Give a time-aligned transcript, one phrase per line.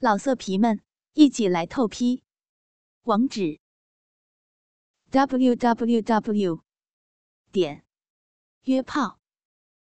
[0.00, 0.80] 老色皮们，
[1.14, 2.22] 一起来透批！
[3.02, 3.58] 网址
[5.10, 6.62] ：w w w
[7.50, 7.84] 点
[8.62, 9.18] 约炮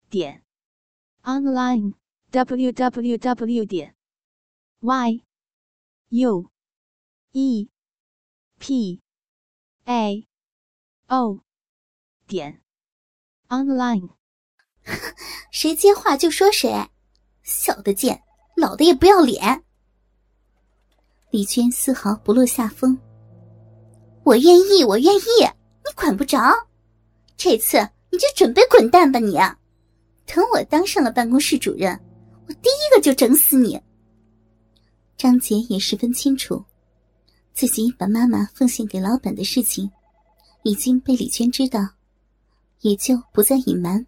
[0.09, 0.43] 点
[1.21, 1.93] online
[2.31, 3.95] w w w 点
[4.81, 5.23] y
[6.09, 6.51] u
[7.31, 7.69] e
[8.59, 9.01] p
[9.85, 10.27] a
[11.07, 11.39] o
[12.27, 12.61] 点
[13.47, 14.09] online。
[15.49, 16.89] 谁接话就说谁，
[17.41, 18.21] 小的贱，
[18.57, 19.63] 老的也不要脸。
[21.33, 22.95] 李娟丝毫不落下风。
[24.23, 26.39] 我愿意，我愿意，你管不着。
[27.35, 27.77] 这次
[28.11, 29.33] 你就准备滚蛋吧，你！
[30.27, 31.99] 等我当上了办公室主任，
[32.47, 33.81] 我第一个就整死你。
[35.17, 36.63] 张杰也十分清楚，
[37.51, 39.89] 自己把妈妈奉献给老板的事情，
[40.61, 41.79] 已经被李娟知道，
[42.81, 44.05] 也就不再隐瞒。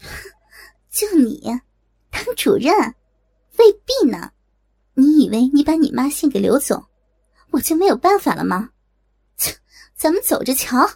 [0.88, 1.42] 就你
[2.10, 2.72] 当主任，
[3.58, 4.32] 未必呢。
[4.98, 6.84] 你以为你把你妈献给刘总，
[7.52, 8.70] 我就没有办法了吗？
[9.36, 9.54] 切，
[9.94, 10.90] 咱们走着瞧。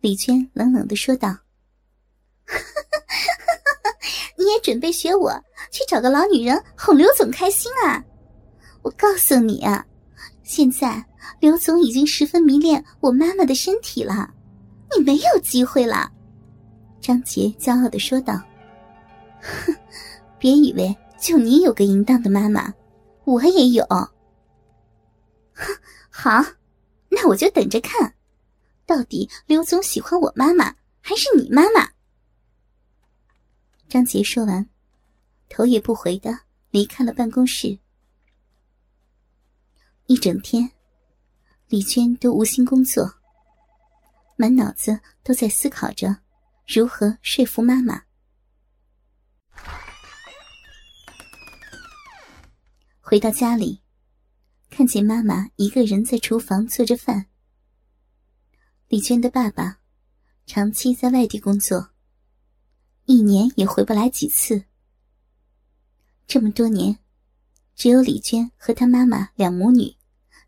[0.00, 1.36] 李娟冷冷的说道
[4.38, 5.32] ：“你也准备学我
[5.72, 8.00] 去找个老女人哄刘总开心啊？
[8.82, 9.84] 我告诉你啊，
[10.44, 11.04] 现在
[11.40, 14.32] 刘总已经十分迷恋我妈妈的身体了，
[14.96, 16.08] 你没有机会了。”
[17.02, 18.40] 张杰骄傲的说道
[19.42, 19.74] ：“哼，
[20.38, 22.72] 别以为。”就你有个淫荡的妈妈，
[23.24, 23.84] 我也有。
[25.52, 25.76] 哼
[26.08, 26.42] 好，
[27.10, 28.14] 那我就等着看，
[28.86, 31.90] 到底刘总喜欢我妈妈还是你妈妈？
[33.88, 34.66] 张杰说完，
[35.48, 37.78] 头也不回的离开了办公室。
[40.06, 40.70] 一整天，
[41.68, 43.12] 李娟都无心工作，
[44.36, 46.16] 满脑子都在思考着
[46.66, 48.02] 如何说服妈妈。
[53.10, 53.80] 回到家里，
[54.70, 57.26] 看见妈妈一个人在厨房做着饭。
[58.86, 59.80] 李娟的爸爸
[60.46, 61.90] 长期在外地工作，
[63.06, 64.62] 一年也回不来几次。
[66.28, 67.00] 这么多年，
[67.74, 69.96] 只有李娟和她妈妈两母女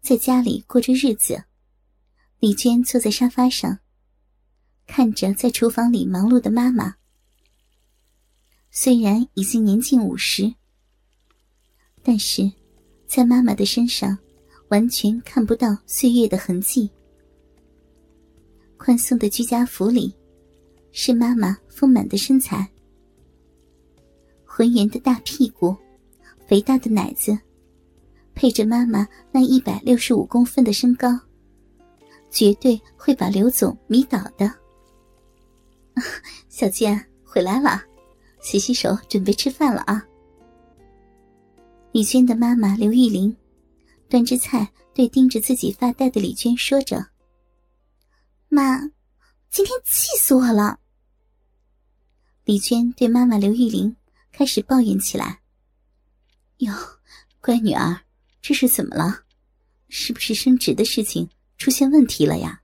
[0.01, 1.43] 在家里过着日子。
[2.39, 3.81] 李娟坐在沙发上，
[4.87, 6.95] 看着在厨房里忙碌的妈妈。
[8.71, 10.55] 虽然已经年近五十。
[12.03, 12.51] 但是，
[13.07, 14.19] 在妈妈的身上，
[14.69, 16.91] 完全看不到岁月的痕迹。
[18.77, 20.13] 宽松的居家服里，
[20.91, 22.69] 是妈妈丰满的身材，
[24.45, 25.77] 浑圆的大屁股，
[26.49, 27.39] 肥大的奶子，
[28.35, 31.17] 配着妈妈那一百六十五公分的身高，
[32.31, 34.53] 绝对会把刘总迷倒的。
[36.49, 37.81] 小健回来了，
[38.41, 40.05] 洗洗手，准备吃饭了啊。
[41.93, 43.37] 李娟的妈妈刘玉玲
[44.09, 47.11] 端着菜，对盯着自己发呆的李娟说着
[48.49, 48.79] ：“妈，
[49.51, 50.81] 今天气死我了。”
[52.45, 53.95] 李娟对妈妈刘玉玲
[54.33, 55.43] 开始抱怨起来
[56.59, 56.73] ：“哟，
[57.43, 58.01] 乖女儿，
[58.41, 59.25] 这是怎么了？
[59.91, 61.29] 是不是升职的事情
[61.59, 62.63] 出现问题了呀？”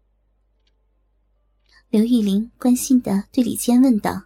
[1.91, 4.23] 刘玉玲关心的对李娟问道：“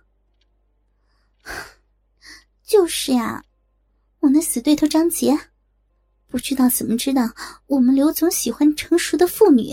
[2.62, 3.44] 就是呀。”
[4.22, 5.36] 我那死对头张杰，
[6.28, 7.34] 不知道怎么知道
[7.66, 9.72] 我们刘总喜欢成熟的妇女，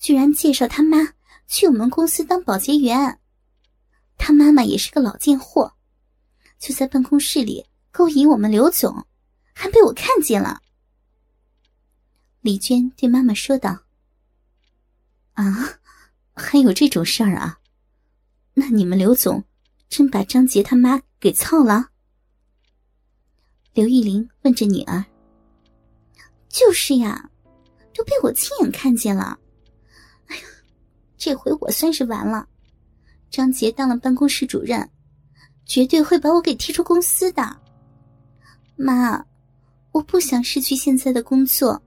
[0.00, 1.12] 居然介绍他妈
[1.46, 3.20] 去我们公司当保洁员。
[4.16, 5.74] 他妈妈也是个老贱货，
[6.58, 9.06] 就在办公室里勾引我们刘总，
[9.52, 10.62] 还被我看见了。
[12.40, 13.84] 李娟对妈妈说道
[15.34, 15.80] ：“啊，
[16.32, 17.58] 还有这种事儿啊？
[18.54, 19.44] 那你们刘总
[19.90, 21.90] 真把张杰他妈给操了？”
[23.74, 25.04] 刘玉玲问着女儿
[26.48, 27.28] ：“就是呀，
[27.92, 29.36] 都被我亲眼看见了。
[30.26, 30.42] 哎呀，
[31.18, 32.48] 这回我算是完了。
[33.30, 34.88] 张杰当了办公室主任，
[35.66, 37.60] 绝对会把我给踢出公司的。
[38.76, 39.26] 妈，
[39.90, 41.82] 我不想失去现在的工作。”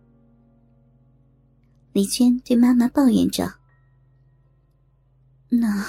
[1.93, 3.59] 李娟对妈妈抱怨着
[5.47, 5.85] ：“那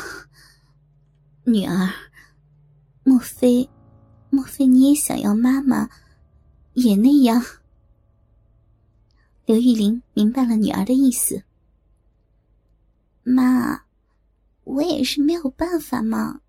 [1.43, 1.93] 女儿，
[3.03, 3.69] 莫非？”
[4.31, 5.89] 莫非你也想要妈妈
[6.75, 7.43] 也那样？
[9.47, 11.43] 刘玉玲明白了女儿的意思。
[13.23, 13.85] 妈，
[14.65, 16.43] 我也是没有办法嘛。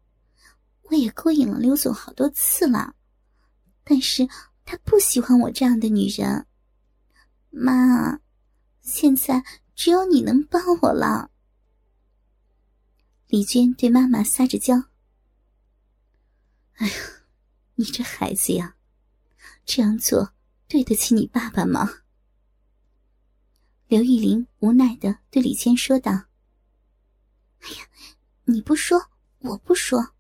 [0.84, 2.96] 我也勾引了刘总好多次了，
[3.84, 4.28] 但是
[4.66, 6.46] 他不喜欢我这样的女人。
[7.50, 8.20] 妈，
[8.82, 9.44] 现在
[9.76, 11.32] 只有你能帮我了。
[13.28, 14.76] 李娟对妈妈撒着娇。
[16.76, 16.94] 哎呀。
[17.80, 18.76] 你这孩子呀，
[19.64, 20.34] 这样做
[20.68, 21.90] 对得起你爸爸吗？
[23.88, 26.12] 刘玉玲无奈的对李谦说道
[27.64, 27.88] ：“哎呀，
[28.44, 30.14] 你不说，我不说，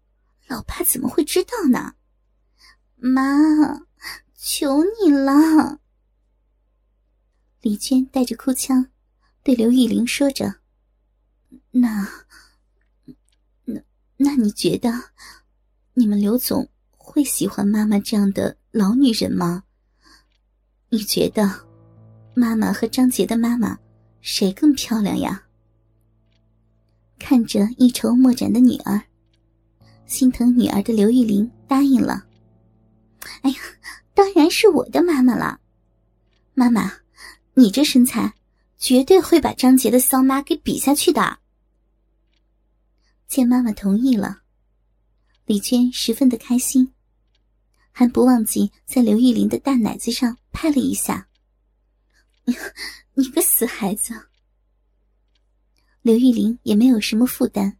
[0.47, 1.95] 老爸怎么会知道呢？
[2.95, 3.21] 妈，
[4.37, 5.81] 求你了！”
[7.59, 8.89] 李娟带着哭腔，
[9.43, 10.61] 对刘玉玲说着
[11.71, 12.07] ：“那，
[13.65, 13.81] 那，
[14.15, 15.11] 那你觉得，
[15.95, 16.71] 你们刘总
[17.11, 19.63] 会喜欢妈妈这样的老女人吗？
[20.89, 21.67] 你觉得？”
[22.35, 23.77] 妈妈和张杰的妈妈，
[24.21, 25.43] 谁更漂亮呀？
[27.17, 29.01] 看着一筹莫展的女儿，
[30.05, 32.27] 心疼女儿的刘玉玲答应了。
[33.41, 33.57] 哎呀，
[34.13, 35.59] 当然是我的妈妈了。
[36.53, 36.93] 妈妈，
[37.55, 38.35] 你这身材，
[38.77, 41.39] 绝对会把张杰的骚妈给比下去的。
[43.27, 44.41] 见妈妈同意了，
[45.45, 46.93] 李娟十分的开心，
[47.91, 51.27] 还不忘记在刘玉玲的大奶子上拍了一下。
[53.13, 54.13] 你个死孩子！
[56.01, 57.77] 刘玉玲也没有什么负担。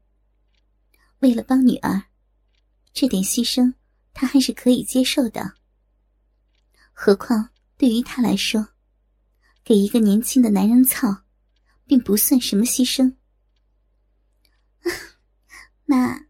[1.19, 2.03] 为了帮女儿，
[2.93, 3.73] 这点牺牲
[4.13, 5.55] 她还是可以接受的。
[6.91, 8.69] 何况对于她来说，
[9.63, 11.23] 给一个年轻的男人操，
[11.85, 13.15] 并不算什么牺牲。
[15.85, 16.27] 妈，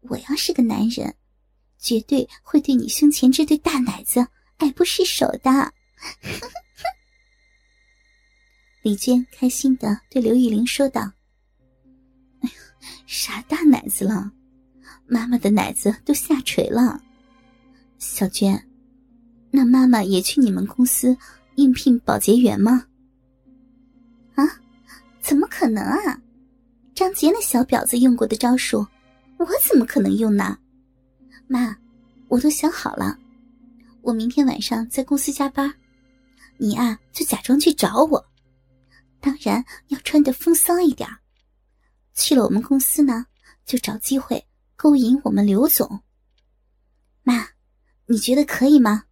[0.00, 1.14] 我要是个男人，
[1.88, 4.26] 绝对会对你胸前这对大奶子
[4.58, 5.72] 爱不释手的。
[8.82, 11.00] 李娟开心的对刘玉玲说道
[12.44, 12.54] ：“哎呀，
[13.06, 14.30] 啥大奶子了？
[15.06, 17.00] 妈妈的奶子都下垂了。
[17.98, 18.68] 小娟，
[19.50, 21.16] 那妈妈也去你们公司
[21.56, 22.86] 应聘保洁员吗？
[24.34, 24.44] 啊？
[25.22, 26.20] 怎么可能啊？
[26.94, 28.86] 张杰那小婊子用过的招数，
[29.38, 30.58] 我怎么可能用呢？
[31.48, 31.76] 妈，
[32.28, 33.18] 我都想好了，
[34.02, 35.74] 我明天晚上在公司加班，
[36.58, 38.24] 你啊就假装去找我。”
[39.20, 41.08] 当然要穿的风骚一点
[42.14, 43.26] 去了我们公司呢，
[43.66, 44.46] 就找机会
[44.76, 46.04] 勾引我们刘总。
[47.24, 47.48] 妈，
[48.06, 49.06] 你觉得可以吗？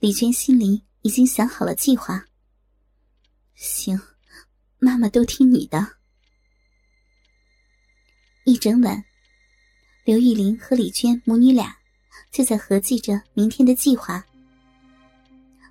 [0.00, 2.26] 李娟心里已经想好了计划。
[3.54, 3.98] 行，
[4.78, 5.96] 妈妈都听你的。
[8.44, 9.02] 一整晚，
[10.04, 11.74] 刘玉玲和李娟母女俩
[12.30, 14.24] 就在合计着明天的计划。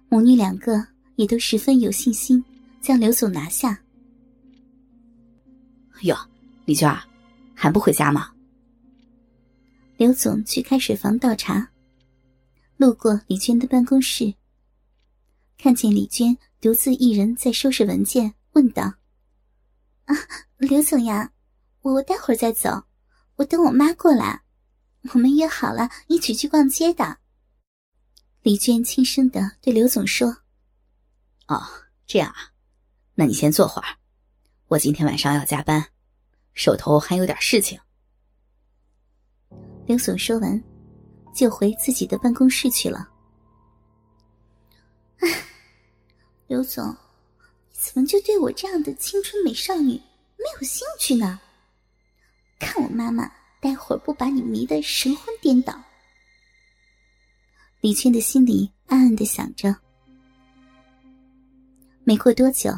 [0.09, 0.85] 母女两个。
[1.15, 2.43] 也都十分有信心
[2.81, 3.79] 将刘总拿下。
[6.01, 6.17] 哟，
[6.65, 6.91] 李娟，
[7.53, 8.33] 还不回家吗？
[9.95, 11.69] 刘总去开水房倒茶，
[12.77, 14.33] 路过李娟的办公室，
[15.55, 18.91] 看见李娟独自一人在收拾文件，问道
[20.05, 20.15] ：“啊，
[20.57, 21.31] 刘总呀，
[21.83, 22.83] 我待会儿再走，
[23.35, 24.43] 我等我妈过来，
[25.13, 27.17] 我们约好了一起去逛街的。”
[28.43, 30.37] 李娟轻声的对刘总说。
[31.47, 31.61] 哦，
[32.05, 32.51] 这样啊，
[33.15, 33.97] 那你先坐会儿，
[34.67, 35.85] 我今天晚上要加班，
[36.53, 37.79] 手头还有点事情。
[39.85, 40.63] 刘总说完，
[41.35, 43.09] 就回自己的办公室去了。
[45.19, 45.45] 唉，
[46.47, 46.95] 刘总，
[47.71, 50.01] 怎么就对我这样的青春美少女
[50.37, 51.39] 没有兴趣呢？
[52.63, 53.29] 看我妈妈
[53.59, 55.73] 待会儿不把你迷得神魂颠倒！
[57.81, 59.75] 李娟的心里暗暗的想着。
[62.05, 62.71] 没过多久，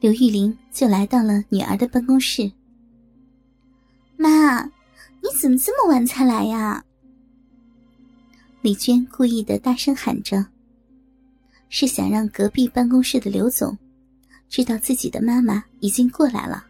[0.00, 2.50] 刘玉玲就来到了女儿的办公室。
[4.16, 6.84] 妈，你怎么这么晚才来呀？
[8.62, 10.46] 李娟故意的大声喊着，
[11.68, 13.76] 是想让隔壁办公室的刘总
[14.48, 16.66] 知道自己的妈妈已经过来了。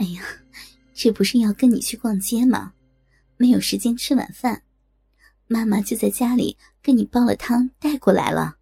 [0.00, 0.22] 哎呀，
[0.94, 2.72] 这不是要跟你去逛街吗？
[3.36, 4.64] 没有时间吃晚饭，
[5.46, 8.56] 妈妈就在家里给你煲了汤带过来了。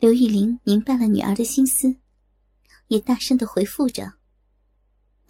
[0.00, 1.98] 刘玉玲明白了女儿的心思，
[2.88, 4.14] 也大声的回复着：“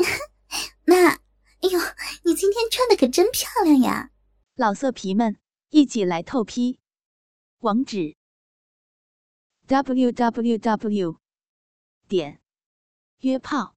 [0.87, 1.79] 妈，哎呦，
[2.25, 4.11] 你今天穿的可真漂亮呀！”
[4.57, 5.37] 老色皮们，
[5.69, 6.81] 一起来透批，
[7.59, 8.17] 网址
[9.67, 11.21] ：w w w
[12.09, 12.41] 点
[13.21, 13.77] 约炮